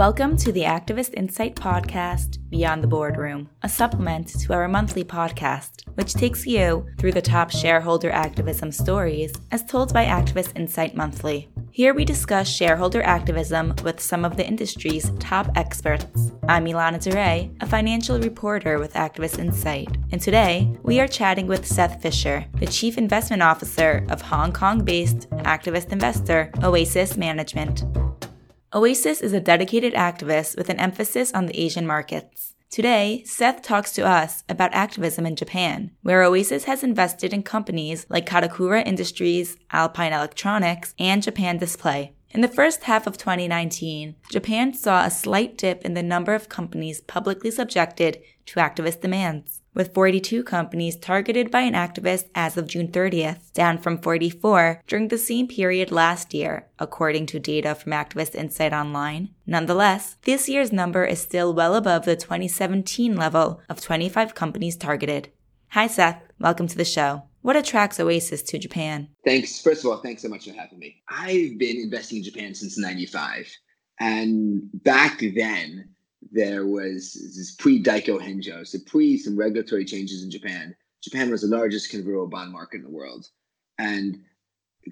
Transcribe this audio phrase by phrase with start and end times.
[0.00, 5.86] Welcome to the Activist Insight Podcast, Beyond the Boardroom, a supplement to our monthly podcast,
[5.94, 11.50] which takes you through the top shareholder activism stories as told by Activist Insight Monthly.
[11.70, 16.32] Here we discuss shareholder activism with some of the industry's top experts.
[16.48, 21.66] I'm Elana Duré, a financial reporter with Activist Insight, and today we are chatting with
[21.66, 27.84] Seth Fischer, the Chief Investment Officer of Hong Kong based activist investor Oasis Management.
[28.72, 32.54] Oasis is a dedicated activist with an emphasis on the Asian markets.
[32.70, 38.06] Today, Seth talks to us about activism in Japan, where Oasis has invested in companies
[38.08, 42.12] like Katakura Industries, Alpine Electronics, and Japan Display.
[42.30, 46.48] In the first half of 2019, Japan saw a slight dip in the number of
[46.48, 52.66] companies publicly subjected to activist demands, with 42 companies targeted by an activist as of
[52.66, 57.92] June 30th, down from 44 during the same period last year, according to data from
[57.92, 59.30] Activist Insight Online.
[59.46, 65.30] Nonetheless, this year's number is still well above the 2017 level of 25 companies targeted.
[65.68, 66.20] Hi, Seth.
[66.38, 67.22] Welcome to the show.
[67.42, 69.08] What attracts Oasis to Japan?
[69.24, 69.60] Thanks.
[69.60, 71.02] First of all, thanks so much for having me.
[71.08, 73.46] I've been investing in Japan since 95.
[74.00, 75.90] And back then,
[76.30, 80.74] there was this pre Daiko Henjo, so pre some regulatory changes in Japan.
[81.02, 83.26] Japan was the largest convertible bond market in the world.
[83.78, 84.20] And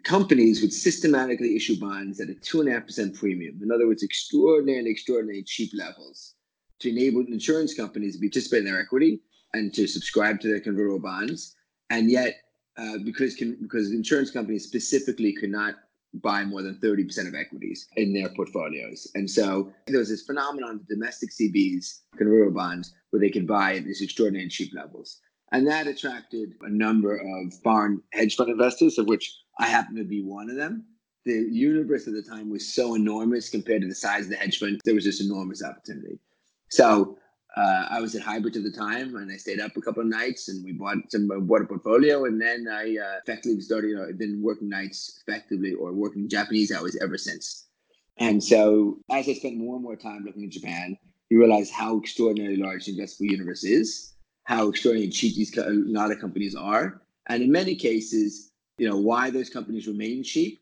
[0.05, 3.61] companies would systematically issue bonds at a 2.5% premium.
[3.63, 6.35] In other words, extraordinary, extraordinary cheap levels
[6.81, 9.21] to enable insurance companies to participate in their equity
[9.55, 11.57] and to subscribe to their convertible bonds
[11.91, 12.41] and yet
[12.77, 15.75] uh, because because insurance companies specifically could not
[16.15, 19.07] buy more than 30% of equities in their portfolios.
[19.15, 23.77] And so there was this phenomenon of domestic CBs, convertible bonds, where they could buy
[23.77, 25.21] at these extraordinary cheap levels.
[25.53, 30.05] And that attracted a number of foreign hedge fund investors, of which I happen to
[30.05, 30.85] be one of them.
[31.25, 34.59] The universe at the time was so enormous compared to the size of the hedge
[34.59, 36.19] fund, there was this enormous opportunity.
[36.71, 37.19] So
[37.57, 40.09] uh, I was at Highbridge at the time, and I stayed up a couple of
[40.09, 43.89] nights, and we bought some uh, bought a portfolio, and then I uh, effectively started.
[43.89, 47.67] You know, I've been working nights effectively or working Japanese hours ever since.
[48.19, 50.99] And so, as I spent more and more time looking at Japan,
[51.31, 56.11] you realize how extraordinarily large the investable universe is, how extraordinarily cheap these a lot
[56.11, 60.61] of companies are, and in many cases, you know, why those companies remain cheap.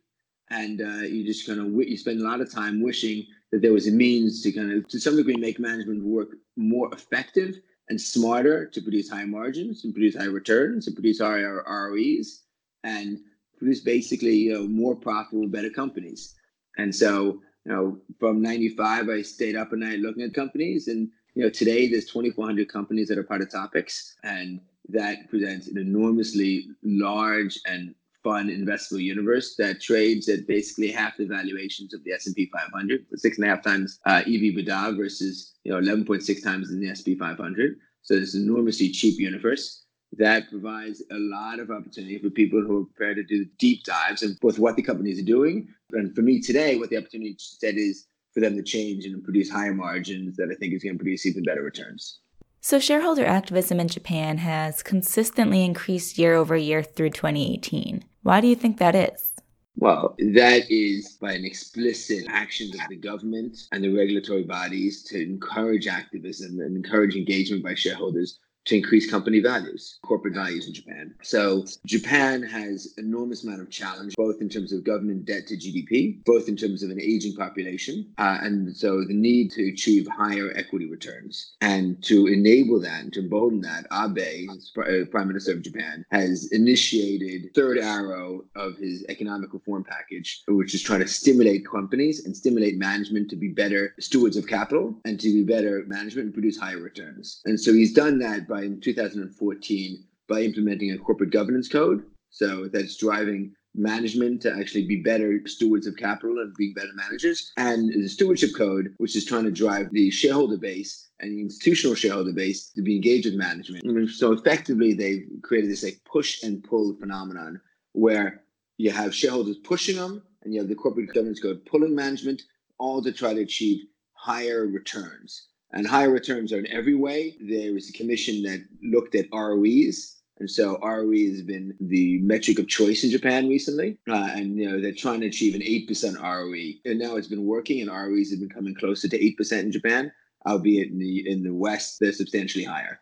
[0.50, 3.72] And uh, you just kind of you spend a lot of time wishing that there
[3.72, 8.00] was a means to kind of, to some degree, make management work more effective and
[8.00, 12.42] smarter to produce high margins and produce high returns and produce higher ROEs
[12.84, 13.18] and
[13.58, 16.34] produce basically you know more profitable, better companies.
[16.78, 21.08] And so you know from '95, I stayed up at night looking at companies, and
[21.34, 25.78] you know today there's 2,400 companies that are part of TOPIX, and that presents an
[25.78, 27.94] enormously large and
[28.26, 33.38] fun investable universe that trades at basically half the valuations of the S&P 500, six
[33.38, 37.76] and a half times uh, EV/EBITDA versus you know 11.6 times in the S&P 500.
[38.03, 39.84] So an enormously cheap universe
[40.19, 44.22] that provides a lot of opportunity for people who are prepared to do deep dives
[44.22, 47.75] in both what the companies are doing and for me today, what the opportunity set
[47.75, 50.98] is for them to change and produce higher margins that I think is going to
[50.98, 52.20] produce even better returns.
[52.60, 58.04] So, shareholder activism in Japan has consistently increased year over year through 2018.
[58.26, 59.31] Why do you think that is?
[59.76, 65.22] Well, that is by an explicit action of the government and the regulatory bodies to
[65.22, 71.15] encourage activism and encourage engagement by shareholders to increase company values, corporate values in Japan.
[71.22, 76.25] So Japan has enormous amount of challenge, both in terms of government debt to GDP,
[76.25, 80.53] both in terms of an aging population, uh, and so the need to achieve higher
[80.56, 81.54] equity returns.
[81.60, 86.50] And to enable that and to embolden that, Abe, uh, Prime Minister of Japan, has
[86.53, 92.37] initiated third arrow of his economic reform package, which is trying to stimulate companies and
[92.37, 96.59] stimulate management to be better stewards of capital and to be better management and produce
[96.59, 97.41] higher returns.
[97.44, 102.04] And so he's done that by by in 2014 by implementing a corporate governance code.
[102.30, 107.53] So that's driving management to actually be better stewards of capital and being better managers.
[107.58, 111.94] And the stewardship code, which is trying to drive the shareholder base and the institutional
[111.94, 113.84] shareholder base to be engaged with management.
[113.84, 117.60] And so effectively, they've created this like push and pull phenomenon
[117.92, 118.42] where
[118.78, 122.42] you have shareholders pushing them and you have the corporate governance code pulling management,
[122.78, 127.36] all to try to achieve higher returns and higher returns are in every way.
[127.41, 130.15] There was a commission that looked at ROEs.
[130.39, 133.98] And so ROE has been the metric of choice in Japan recently.
[134.09, 136.91] Uh, and you know, they're trying to achieve an 8% ROE.
[136.91, 140.13] And now it's been working and ROEs have been coming closer to 8% in Japan,
[140.47, 143.01] albeit in the in the West, they're substantially higher.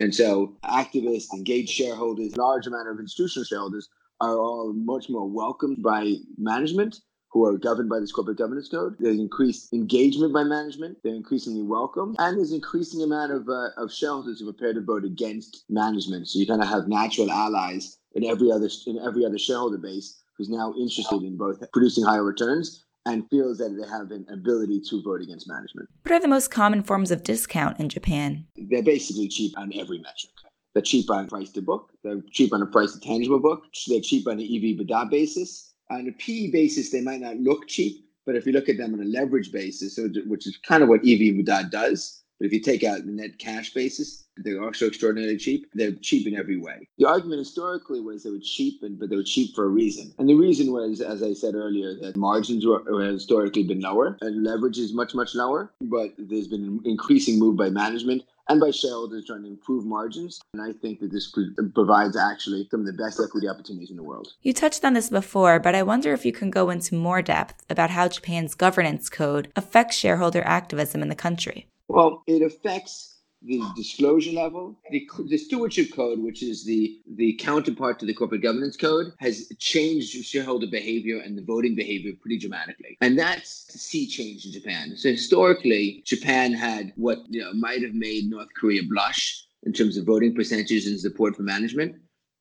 [0.00, 3.88] And so activists, engaged shareholders, large amount of institutional shareholders
[4.20, 6.98] are all much more welcomed by management
[7.32, 8.94] who are governed by this corporate governance code.
[8.98, 10.98] There's increased engagement by management.
[11.02, 12.14] They're increasingly welcome.
[12.18, 16.28] And there's increasing amount of, uh, of shareholders who are prepared to vote against management.
[16.28, 20.22] So you kind of have natural allies in every other in every other shareholder base
[20.36, 24.80] who's now interested in both producing higher returns and feels that they have an ability
[24.88, 25.88] to vote against management.
[26.02, 28.46] What are the most common forms of discount in Japan?
[28.56, 30.32] They're basically cheap on every metric.
[30.74, 31.92] They're cheap on price to book.
[32.02, 33.64] They're cheap on a price to tangible book.
[33.88, 35.71] They're cheap on an EV EBITDA basis.
[35.92, 38.94] On a PE basis, they might not look cheap, but if you look at them
[38.94, 42.82] on a leverage basis, which is kind of what EV does, but if you take
[42.82, 45.70] out the net cash basis, they're also extraordinarily cheap.
[45.74, 46.88] They're cheap in every way.
[46.98, 50.12] The argument historically was they were cheap, but they were cheap for a reason.
[50.18, 54.18] And the reason was, as I said earlier, that margins were, were historically been lower
[54.22, 55.72] and leverage is much, much lower.
[55.82, 60.40] But there's been an increasing move by management and by shareholders trying to improve margins.
[60.54, 61.32] And I think that this
[61.76, 64.32] provides actually some of the best equity opportunities in the world.
[64.42, 67.64] You touched on this before, but I wonder if you can go into more depth
[67.70, 71.68] about how Japan's governance code affects shareholder activism in the country.
[71.92, 73.12] Well, it affects
[73.42, 74.78] the disclosure level.
[74.90, 79.52] The, the, stewardship code, which is the, the counterpart to the corporate governance code, has
[79.58, 82.96] changed shareholder behavior and the voting behavior pretty dramatically.
[83.00, 84.96] And that's a sea change in Japan.
[84.96, 89.96] So historically, Japan had what you know, might have made North Korea blush in terms
[89.96, 91.96] of voting percentages and support for management.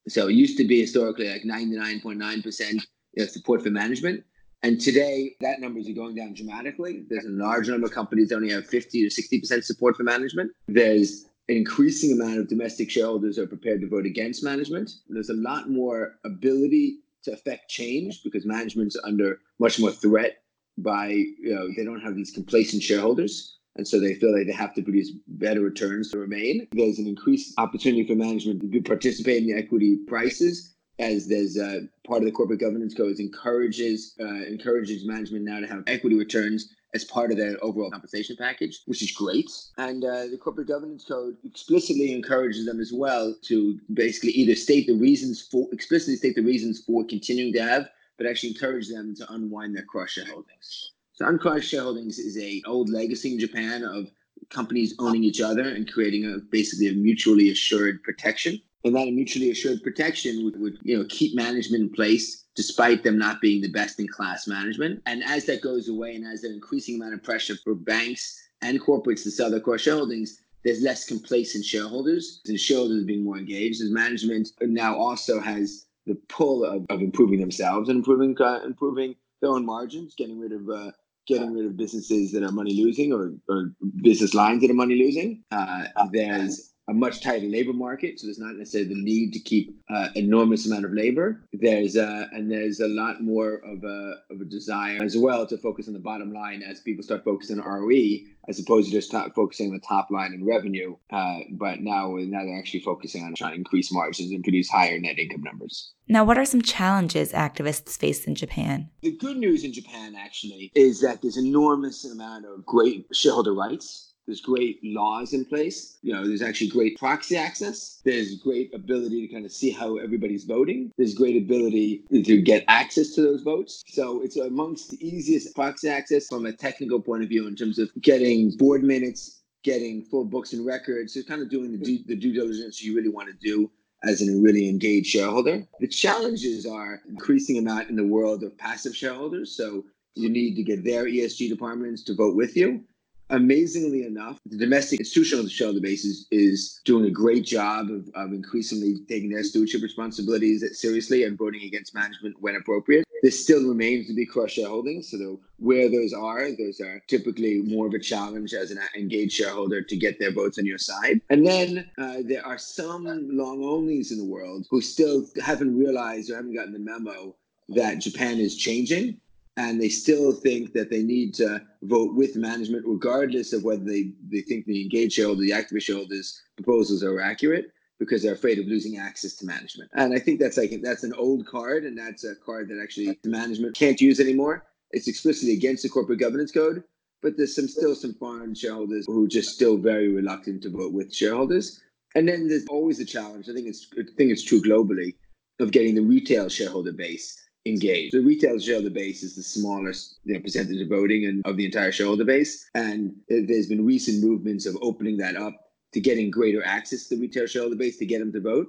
[0.07, 2.81] So it used to be historically like 99.9%
[3.27, 4.23] support for management.
[4.63, 7.03] And today, that numbers are going down dramatically.
[7.09, 10.51] There's a large number of companies that only have 50 to 60% support for management.
[10.67, 14.91] There's an increasing amount of domestic shareholders are prepared to vote against management.
[15.09, 20.43] There's a lot more ability to affect change because management's under much more threat
[20.77, 23.57] by, you know, they don't have these complacent shareholders.
[23.77, 26.67] And so they feel like they have to produce better returns to remain.
[26.71, 31.87] There's an increased opportunity for management to participate in the equity prices as there's a
[32.05, 36.73] part of the corporate governance code encourages uh, encourages management now to have equity returns
[36.93, 39.49] as part of their overall compensation package, which is great.
[39.77, 44.87] And uh, the corporate governance code explicitly encourages them as well to basically either state
[44.87, 49.15] the reasons for explicitly state the reasons for continuing to have, but actually encourage them
[49.15, 50.89] to unwind their cross shareholdings.
[51.13, 54.11] So uncross shareholdings is a old legacy in Japan of
[54.49, 59.51] companies owning each other and creating a basically a mutually assured protection and that mutually
[59.51, 63.71] assured protection would, would you know keep management in place despite them not being the
[63.71, 65.01] best in class management.
[65.05, 68.37] And as that goes away and as there's an increasing amount of pressure for banks
[68.61, 70.31] and corporates to sell their core shareholdings
[70.63, 73.81] there's less complacent shareholders and shareholders being more engaged.
[73.81, 79.15] As management now also has the pull of, of improving themselves and improving uh, improving
[79.41, 80.91] their own margins getting rid of uh,
[81.27, 84.95] getting rid of businesses that are money losing or, or business lines that are money
[84.95, 85.43] losing.
[85.51, 89.81] Uh, there's a much tighter labor market, so there's not necessarily the need to keep
[89.89, 91.41] uh, enormous amount of labor.
[91.53, 95.57] There's uh, and there's a lot more of a of a desire as well to
[95.57, 99.09] focus on the bottom line as people start focusing on ROE as opposed to just
[99.09, 100.95] top, focusing on the top line and revenue.
[101.11, 104.99] Uh, but now now they're actually focusing on trying to increase margins and produce higher
[104.99, 105.93] net income numbers.
[106.09, 108.89] Now, what are some challenges activists face in Japan?
[109.01, 114.10] The good news in Japan actually is that there's enormous amount of great shareholder rights
[114.31, 115.97] there's great laws in place.
[116.01, 117.99] You know, there's actually great proxy access.
[118.05, 120.89] There's great ability to kind of see how everybody's voting.
[120.97, 123.83] There's great ability to get access to those votes.
[123.87, 127.77] So it's amongst the easiest proxy access from a technical point of view in terms
[127.77, 131.13] of getting board minutes, getting full books and records.
[131.13, 133.69] So kind of doing the due, the due diligence you really want to do
[134.05, 135.67] as a really engaged shareholder.
[135.81, 139.57] The challenges are increasing amount in the world of passive shareholders.
[139.57, 139.83] So
[140.15, 142.85] you need to get their ESG departments to vote with you
[143.31, 148.33] amazingly enough, the domestic institutional shareholder base is, is doing a great job of, of
[148.33, 153.05] increasingly taking their stewardship responsibilities seriously and voting against management when appropriate.
[153.23, 155.05] This still remains to be cross shareholdings.
[155.05, 159.81] So where those are, those are typically more of a challenge as an engaged shareholder
[159.81, 161.21] to get their votes on your side.
[161.29, 166.31] And then uh, there are some long onlys in the world who still haven't realized
[166.31, 167.35] or haven't gotten the memo
[167.69, 169.19] that Japan is changing
[169.57, 174.11] and they still think that they need to vote with management, regardless of whether they,
[174.29, 178.65] they think the engaged shareholder, the activist shareholders' proposals are accurate, because they're afraid of
[178.65, 179.91] losing access to management.
[179.93, 183.19] And I think that's like that's an old card, and that's a card that actually
[183.23, 184.65] the management can't use anymore.
[184.91, 186.83] It's explicitly against the corporate governance code,
[187.21, 190.93] but there's some still some foreign shareholders who are just still very reluctant to vote
[190.93, 191.81] with shareholders.
[192.15, 193.49] And then there's always a challenge.
[193.49, 195.15] I think it's I think it's true globally
[195.59, 198.13] of getting the retail shareholder base engaged.
[198.13, 201.65] The retail shareholder base is the smallest you know, percentage of voting and of the
[201.65, 202.69] entire shareholder base.
[202.73, 205.53] And there's been recent movements of opening that up
[205.93, 208.67] to getting greater access to the retail shareholder base to get them to vote.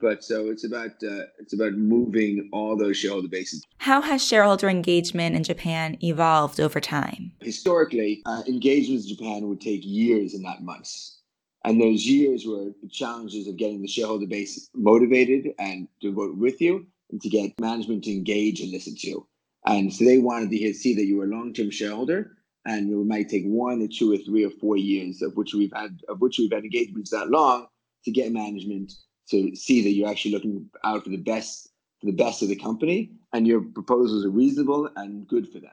[0.00, 3.66] But so it's about uh, it's about moving all those shareholder bases.
[3.76, 7.32] How has shareholder engagement in Japan evolved over time?
[7.42, 11.18] Historically, uh, engagements in Japan would take years and not months.
[11.66, 16.38] And those years were the challenges of getting the shareholder base motivated and to vote
[16.38, 16.86] with you,
[17.20, 19.26] to get management to engage and listen to you.
[19.66, 23.28] And so they wanted to see that you were a long-term shareholder, and it might
[23.28, 26.38] take one or two or three or four years of which we've had of which
[26.38, 27.66] we've had engagements that long
[28.04, 28.92] to get management
[29.30, 32.56] to see that you're actually looking out for the best for the best of the
[32.56, 35.70] company and your proposals are reasonable and good for them.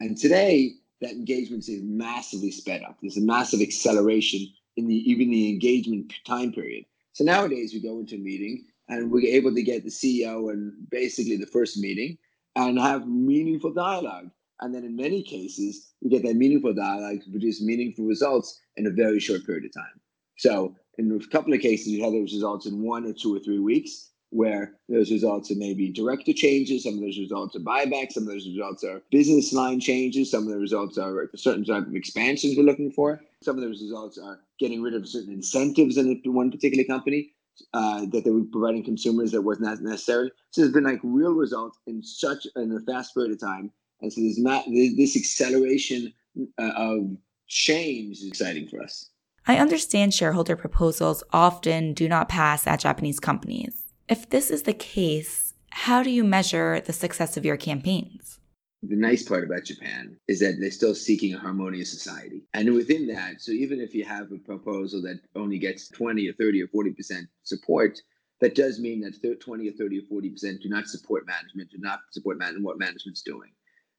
[0.00, 2.98] And today that engagement is massively sped up.
[3.00, 6.84] There's a massive acceleration in the even the engagement time period.
[7.12, 10.72] So nowadays we go into a meeting and we're able to get the CEO and
[10.90, 12.18] basically the first meeting
[12.56, 14.30] and have meaningful dialogue.
[14.60, 18.86] And then in many cases, we get that meaningful dialogue to produce meaningful results in
[18.86, 20.00] a very short period of time.
[20.36, 23.40] So in a couple of cases, you have those results in one or two or
[23.40, 28.12] three weeks, where those results are maybe director changes, some of those results are buybacks,
[28.12, 31.86] some of those results are business line changes, some of the results are certain type
[31.86, 35.98] of expansions we're looking for, some of those results are getting rid of certain incentives
[35.98, 37.30] in one particular company
[37.74, 40.30] uh, that they were providing consumers that wasn't necessary.
[40.50, 44.12] So there's been like real results in such in a fast period of time, and
[44.12, 46.12] so there's not this acceleration
[46.58, 47.16] uh, of
[47.46, 49.10] change is exciting for us.
[49.46, 53.84] I understand shareholder proposals often do not pass at Japanese companies.
[54.08, 58.38] If this is the case, how do you measure the success of your campaigns?
[58.84, 62.42] The nice part about Japan is that they're still seeking a harmonious society.
[62.52, 66.32] And within that, so even if you have a proposal that only gets 20 or
[66.32, 68.00] 30 or 40% support,
[68.40, 72.00] that does mean that 20 or 30 or 40% do not support management, do not
[72.10, 73.50] support man- what management's doing.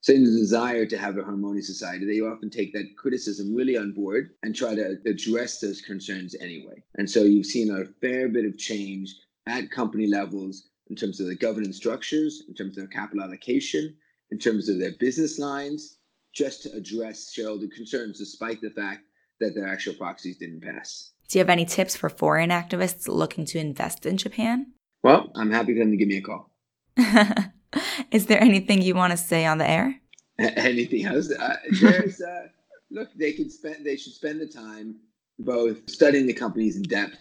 [0.02, 3.78] So in the desire to have a harmonious society, they often take that criticism really
[3.78, 6.84] on board and try to address those concerns anyway.
[6.96, 9.16] And so you've seen a fair bit of change
[9.48, 13.96] at company levels in terms of the governance structures, in terms of capital allocation,
[14.34, 16.00] in terms of their business lines,
[16.34, 19.02] just to address shareholder concerns, despite the fact
[19.40, 21.12] that their actual proxies didn't pass.
[21.30, 24.74] Do you have any tips for foreign activists looking to invest in Japan?
[25.04, 26.50] Well, I'm happy for them to give me a call.
[28.12, 30.02] Is there anything you want to say on the air?
[30.40, 31.32] anything else?
[31.32, 32.48] Uh, there's uh,
[32.90, 33.86] look, they can spend.
[33.86, 34.96] They should spend the time
[35.38, 37.18] both studying the companies in depth.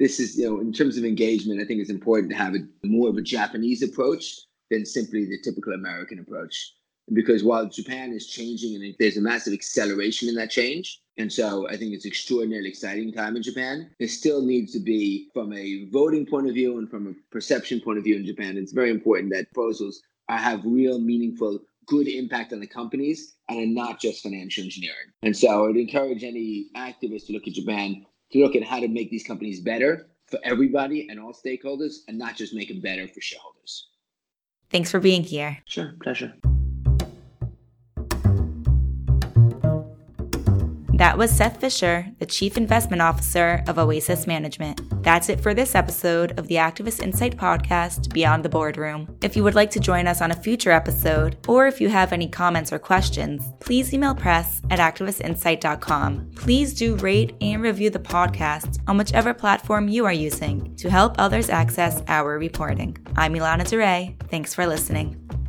[0.00, 2.58] This is, you know, in terms of engagement, I think it's important to have a
[2.82, 6.74] more of a Japanese approach than simply the typical American approach.
[7.12, 11.68] Because while Japan is changing and there's a massive acceleration in that change, and so
[11.68, 13.90] I think it's extraordinarily exciting time in Japan.
[13.98, 17.80] There still needs to be, from a voting point of view and from a perception
[17.80, 22.52] point of view in Japan, it's very important that proposals have real, meaningful, good impact
[22.52, 25.12] on the companies and are not just financial engineering.
[25.22, 28.80] And so I would encourage any activists to look at Japan to look at how
[28.80, 32.80] to make these companies better for everybody and all stakeholders and not just make them
[32.80, 33.88] better for shareholders.
[34.70, 35.58] Thanks for being here.
[35.66, 36.34] Sure, pleasure.
[40.96, 44.80] That was Seth Fischer, the Chief Investment Officer of Oasis Management.
[45.02, 49.14] That's it for this episode of the Activist Insight podcast, Beyond the Boardroom.
[49.20, 52.14] If you would like to join us on a future episode, or if you have
[52.14, 56.30] any comments or questions, please email press at activistinsight.com.
[56.34, 61.16] Please do rate and review the podcast on whichever platform you are using to help
[61.18, 62.96] others access our reporting.
[63.16, 64.18] I'm Elana Duré.
[64.30, 65.45] Thanks for listening.